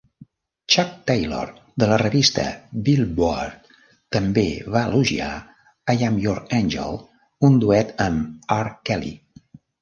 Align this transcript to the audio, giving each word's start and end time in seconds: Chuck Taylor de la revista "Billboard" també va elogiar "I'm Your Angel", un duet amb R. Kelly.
Chuck 0.73 0.93
Taylor 1.09 1.49
de 1.83 1.89
la 1.91 1.99
revista 2.01 2.45
"Billboard" 2.87 3.75
també 4.17 4.45
va 4.77 4.81
elogiar 4.89 5.29
"I'm 5.97 6.17
Your 6.25 6.41
Angel", 6.63 6.99
un 7.51 7.61
duet 7.67 7.95
amb 8.09 8.51
R. 8.59 8.75
Kelly. 8.91 9.15